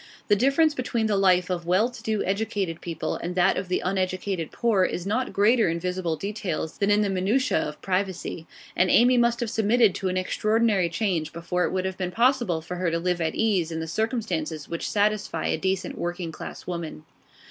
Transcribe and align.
The 0.29 0.35
difference 0.35 0.73
between 0.73 1.05
the 1.05 1.15
life 1.15 1.51
of 1.51 1.67
well 1.67 1.87
to 1.87 2.01
do 2.01 2.23
educated 2.25 2.81
people 2.81 3.17
and 3.17 3.35
that 3.35 3.55
of 3.55 3.67
the 3.67 3.81
uneducated 3.85 4.49
poor 4.51 4.83
is 4.83 5.05
not 5.05 5.31
greater 5.31 5.69
in 5.69 5.79
visible 5.79 6.15
details 6.15 6.79
than 6.79 6.89
in 6.89 7.01
the 7.03 7.09
minutiae 7.11 7.59
of 7.61 7.79
privacy, 7.83 8.47
and 8.75 8.89
Amy 8.89 9.15
must 9.15 9.41
have 9.41 9.49
submitted 9.51 9.93
to 9.93 10.07
an 10.09 10.17
extraordinary 10.17 10.89
change 10.89 11.31
before 11.31 11.65
it 11.65 11.71
would 11.71 11.85
have 11.85 11.99
been 11.99 12.09
possible 12.09 12.61
for 12.61 12.77
her 12.77 12.89
to 12.89 12.97
live 12.97 13.21
at 13.21 13.35
ease 13.35 13.71
in 13.71 13.79
the 13.79 13.85
circumstances 13.87 14.67
which 14.67 14.89
satisfy 14.89 15.45
a 15.45 15.55
decent 15.55 15.95
working 15.99 16.31
class 16.31 16.65
woman. 16.65 17.03